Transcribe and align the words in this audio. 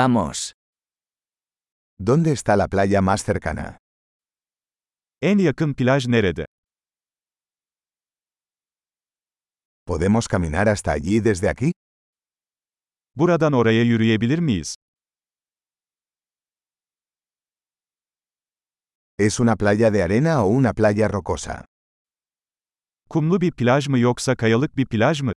Vamos. 0.00 0.52
¿Dónde 1.98 2.32
está 2.32 2.54
la 2.54 2.68
playa 2.68 3.00
más 3.00 3.24
cercana? 3.24 3.78
En 5.22 5.38
yakın 5.38 5.72
plaj 5.74 6.06
nerede? 6.06 6.44
¿Podemos 9.86 10.28
caminar 10.28 10.68
hasta 10.68 10.92
allí 10.92 11.20
desde 11.20 11.48
aquí? 11.48 11.72
Buradan 13.14 13.54
oraya 13.54 13.82
yürüyebilir 13.84 14.40
miyiz? 14.40 14.74
¿Es 19.18 19.40
una 19.40 19.56
playa 19.56 19.90
de 19.90 20.02
arena 20.02 20.44
o 20.44 20.48
una 20.48 20.74
playa 20.74 21.08
rocosa? 21.08 21.64
Kumlu 23.08 23.40
bir 23.40 23.52
plaj 23.52 23.88
mı 23.88 23.98
yoksa 23.98 24.36
kayalık 24.36 24.76
bir 24.76 24.86
plaj 24.86 25.22
mı? 25.22 25.32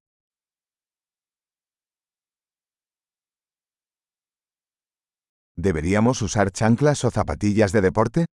¿Deberíamos 5.59 6.21
usar 6.21 6.51
chanclas 6.51 7.03
o 7.05 7.11
zapatillas 7.11 7.73
de 7.73 7.81
deporte? 7.81 8.27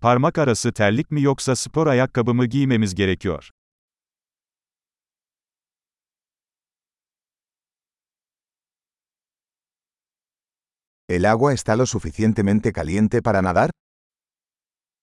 Parmak 0.00 0.38
arası 0.38 0.72
terlik 0.72 1.10
mi 1.10 1.22
yoksa 1.22 1.56
spor 1.56 1.86
ayakkabı 1.86 2.34
mı 2.34 2.46
giymemiz 2.46 2.94
gerekiyor? 2.94 3.50
¿El 11.08 11.24
agua 11.24 11.52
está 11.54 11.78
lo 11.78 11.86
suficientemente 11.86 12.72
caliente 12.72 13.22
para 13.22 13.42
nadar? 13.42 13.70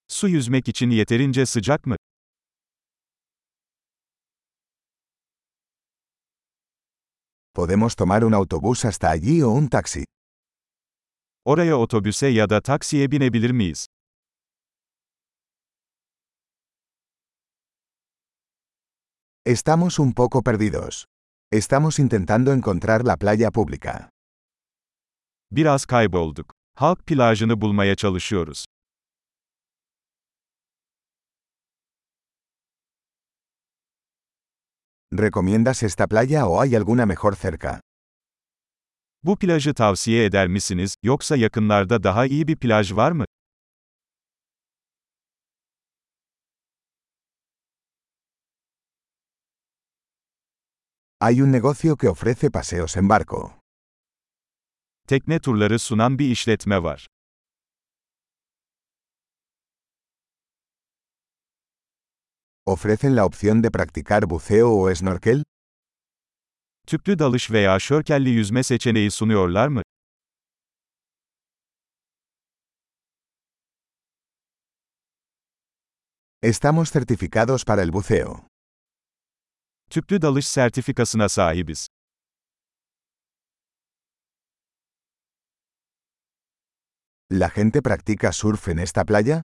Su 0.08 0.28
yüzmek 0.28 0.68
için 0.68 0.90
yeterince 0.90 1.46
sıcak 1.46 1.86
mı? 1.86 1.96
¿Podemos 7.54 7.96
tomar 7.96 8.24
un 8.24 8.34
autobús 8.34 8.86
hasta 8.86 9.10
allí 9.10 9.44
o 9.44 9.50
un 9.50 9.68
taxi? 9.68 10.06
Oraya 11.48 11.78
otobüse 11.78 12.28
ya 12.28 12.50
da 12.50 12.62
taksiye 12.62 13.12
binebilir 13.12 13.52
miyiz? 13.52 13.86
Estamos 19.46 20.00
un 20.00 20.14
poco 20.14 20.42
perdidos. 20.42 21.06
Estamos 21.52 22.00
intentando 22.00 22.52
encontrar 22.52 23.06
la 23.06 23.18
playa 23.18 23.52
pública. 23.52 24.10
Biraz 25.52 25.86
kaybolduk. 25.86 26.54
Halk 26.76 27.08
plajını 27.08 27.62
bulmaya 27.62 27.96
çalışıyoruz. 27.96 28.66
¿Recomiendas 35.12 35.84
esta 35.84 36.08
playa 36.08 36.48
o 36.48 36.60
hay 36.62 36.76
alguna 36.76 37.06
mejor 37.06 37.36
cerca? 37.36 37.82
Bu 39.26 39.38
plajı 39.40 39.74
tavsiye 39.74 40.26
eder 40.26 40.48
misiniz, 40.48 40.96
yoksa 41.04 41.36
yakınlarda 41.36 42.04
daha 42.04 42.26
iyi 42.26 42.48
bir 42.48 42.56
plaj 42.56 42.94
var 42.94 43.12
mı? 43.12 43.26
Hay 51.20 51.42
un 51.42 51.52
negocio 51.52 51.98
que 51.98 52.10
ofrece 52.10 52.50
paseos 52.50 52.98
en 52.98 53.10
barco. 53.10 53.54
Tekne 55.08 55.40
turları 55.40 55.80
sunan 55.80 56.20
bir 56.20 56.32
işletme 56.32 56.84
var. 56.84 57.08
¿Ofrecen 62.66 63.16
la 63.16 63.26
opción 63.26 63.64
de 63.64 63.72
practicar 63.72 64.30
buceo 64.30 64.70
o 64.70 64.96
snorkel? 64.96 65.44
Tüplü 66.88 67.20
dalış 67.20 67.52
veya 67.52 67.80
şörkelli 67.80 68.30
yüzme 68.30 68.64
seçeneği 68.64 69.12
sunuyorlar 69.12 69.68
mı? 69.68 69.82
Estamos 76.42 76.92
certificados 76.92 77.66
para 77.66 77.82
el 77.82 77.94
buceo. 77.94 78.48
Tüplü 79.90 80.22
dalış 80.22 80.48
sertifikasına 80.48 81.30
sahibiz. 81.30 81.88
¿La 87.32 87.50
gente 87.50 87.82
practica 87.82 88.32
surf 88.32 88.68
en 88.68 88.78
esta 88.78 89.06
playa? 89.06 89.44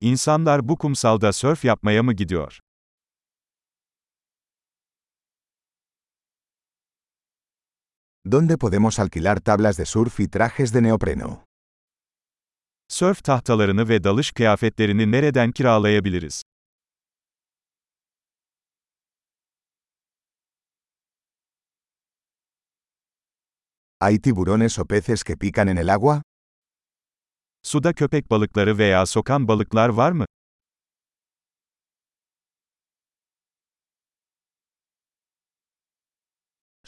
İnsanlar 0.00 0.68
bu 0.68 0.78
kumsalda 0.78 1.32
sörf 1.32 1.64
yapmaya 1.64 2.02
mı 2.02 2.12
gidiyor? 2.12 2.58
¿Dónde 8.24 8.56
podemos 8.56 9.00
alquilar 9.00 9.40
tablas 9.40 9.76
de 9.76 9.84
surf 9.84 10.20
y 10.20 10.28
trajes 10.28 10.72
de 10.72 10.80
neopreno? 10.80 11.44
Sörf 12.88 13.24
tahtalarını 13.24 13.88
ve 13.88 14.04
dalış 14.04 14.32
kıyafetlerini 14.32 15.12
nereden 15.12 15.52
kiralayabiliriz? 15.52 16.42
¿Hay 24.00 24.18
tiburones 24.18 24.78
o 24.78 24.84
peces 24.86 25.24
que 25.24 25.36
pican 25.36 25.68
en 25.68 25.76
el 25.76 25.88
agua? 25.88 26.22
Suda 27.62 27.92
köpek 27.92 28.30
balıkları 28.30 28.78
veya 28.78 29.06
sokan 29.06 29.48
balıklar 29.48 29.88
var 29.88 30.12
mı? 30.12 30.26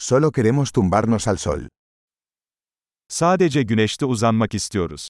Solo 0.09 0.31
queremos 0.31 0.71
tumbarnos 0.71 1.27
al 1.27 1.37
sol. 1.37 1.67
Sadece 3.09 3.63
güneşte 3.63 4.05
uzanmak 4.05 4.53
istiyoruz. 4.53 5.07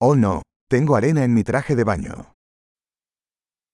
Oh 0.00 0.16
no, 0.16 0.42
tengo 0.68 0.96
arena 0.96 1.22
en 1.24 1.30
mi 1.30 1.44
traje 1.44 1.76
de 1.76 1.86
baño. 1.86 2.34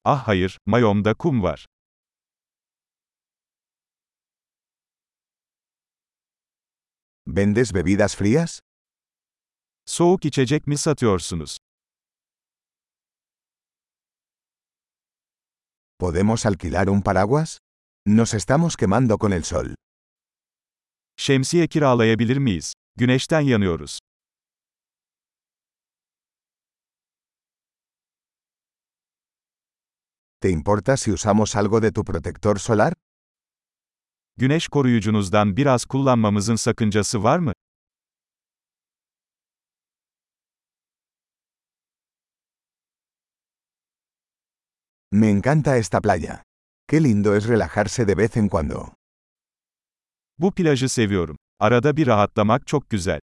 Ah 0.05 0.27
hayır, 0.27 0.57
mayomda 0.65 1.13
kum 1.13 1.43
var. 1.43 1.65
¿Vendes 7.27 7.73
bebidas 7.73 8.15
frías? 8.15 8.59
Soğuk 9.85 10.25
içecek 10.25 10.67
mi 10.67 10.77
satıyorsunuz? 10.77 11.57
¿Podemos 16.01 16.47
alquilar 16.47 16.89
un 16.89 17.03
paraguas? 17.03 17.59
Nos 18.07 18.33
estamos 18.33 18.75
quemando 18.75 19.19
con 19.19 19.33
el 19.33 19.43
sol. 19.43 19.75
Şemsiye 21.15 21.67
kiralayabilir 21.67 22.37
miyiz? 22.37 22.73
Güneşten 22.95 23.41
yanıyoruz. 23.41 23.99
¿Te 30.39 30.49
importa 30.49 30.97
si 30.97 31.11
usamos 31.11 31.55
algo 31.55 31.81
de 31.81 31.91
tu 31.91 32.03
protector 32.03 32.59
solar? 32.59 32.93
Güneş 34.37 34.67
koruyucunuzdan 34.67 35.57
biraz 35.57 35.85
kullanmamızın 35.85 36.55
sakıncası 36.55 37.23
var 37.23 37.39
mı? 37.39 37.53
Me 45.13 45.29
encanta 45.29 45.75
esta 45.77 45.99
playa. 45.99 46.43
Qué 46.87 47.01
lindo 47.01 47.35
es 47.35 47.45
relajarse 47.45 48.05
de 48.05 48.15
vez 48.15 48.37
en 48.37 48.47
cuando. 48.47 48.93
Bu 50.37 50.51
plajı 50.51 50.89
seviyorum. 50.89 51.37
Arada 51.59 51.97
bir 51.97 52.07
rahatlamak 52.07 52.67
çok 52.67 52.89
güzel. 52.89 53.19